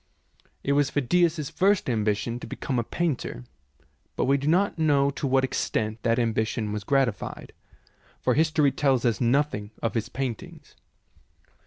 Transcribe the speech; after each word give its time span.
It 0.63 0.71
was 0.71 0.89
Phidias's 0.89 1.51
first 1.51 1.87
ambition 1.87 2.39
to 2.39 2.47
become 2.47 2.79
a 2.79 2.83
painter, 2.83 3.43
but 4.15 4.25
we 4.25 4.35
do 4.35 4.47
not 4.47 4.79
know 4.79 5.11
to 5.11 5.27
what 5.27 5.43
extent 5.43 6.01
that 6.01 6.17
ambition 6.17 6.71
was 6.73 6.83
gratified, 6.83 7.53
for 8.19 8.33
history 8.33 8.71
tells 8.71 9.05
us 9.05 9.21
nothing 9.21 9.69
of 9.79 9.93
his 9.93 10.09
paintings. 10.09 10.75